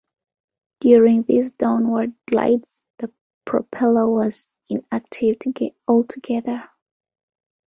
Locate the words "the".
2.97-3.13